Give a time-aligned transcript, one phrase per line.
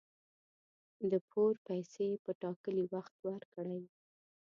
[1.11, 3.81] د پور پیسي په ټاکلي وخت ورکړئ